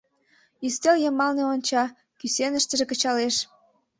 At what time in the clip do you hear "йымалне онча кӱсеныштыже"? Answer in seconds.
1.03-2.85